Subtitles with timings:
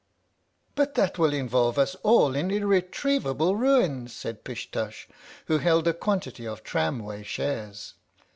[0.75, 5.07] "But that will involve us all in irretrievable ruin!" said Pish Tush,
[5.45, 7.93] who held a quantity of tramway shares.